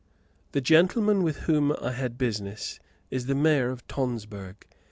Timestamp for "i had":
1.79-2.17